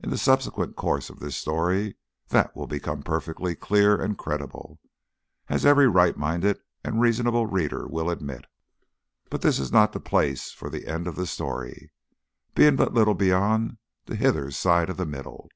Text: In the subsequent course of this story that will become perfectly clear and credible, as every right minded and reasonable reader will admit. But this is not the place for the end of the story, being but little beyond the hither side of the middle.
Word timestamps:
In 0.00 0.10
the 0.10 0.18
subsequent 0.18 0.76
course 0.76 1.08
of 1.08 1.18
this 1.18 1.34
story 1.34 1.96
that 2.28 2.54
will 2.54 2.66
become 2.66 3.02
perfectly 3.02 3.54
clear 3.56 3.98
and 3.98 4.18
credible, 4.18 4.78
as 5.48 5.64
every 5.64 5.86
right 5.88 6.14
minded 6.14 6.58
and 6.84 7.00
reasonable 7.00 7.46
reader 7.46 7.86
will 7.88 8.10
admit. 8.10 8.44
But 9.30 9.40
this 9.40 9.58
is 9.58 9.72
not 9.72 9.94
the 9.94 9.98
place 10.00 10.50
for 10.52 10.68
the 10.68 10.86
end 10.86 11.06
of 11.06 11.16
the 11.16 11.26
story, 11.26 11.90
being 12.54 12.76
but 12.76 12.92
little 12.92 13.14
beyond 13.14 13.78
the 14.04 14.16
hither 14.16 14.50
side 14.50 14.90
of 14.90 14.98
the 14.98 15.06
middle. 15.06 15.48